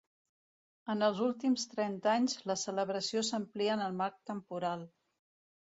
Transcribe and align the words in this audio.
En 0.93 1.07
els 1.07 1.19
últims 1.25 1.67
trenta 1.75 2.11
anys, 2.21 2.37
la 2.53 2.57
celebració 2.63 3.23
s'amplia 3.29 3.77
en 3.79 3.87
el 3.91 3.95
marc 4.03 4.19
temporal. 4.33 4.89